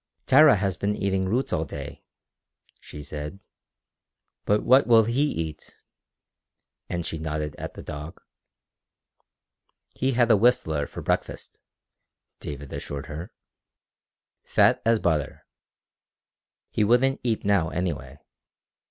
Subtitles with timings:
[0.25, 2.03] "Tara has been eating roots all day,"
[2.79, 3.39] she said,
[4.45, 5.75] "But what will he eat?"
[6.89, 8.19] and she nodded at the dog.
[9.93, 11.59] "He had a whistler for breakfast,"
[12.39, 13.31] David assured her.
[14.43, 15.45] "Fat as butter.
[16.71, 18.17] He wouldn't eat now anyway.